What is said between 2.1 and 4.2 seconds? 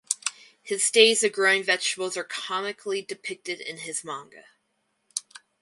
are comically depicted in his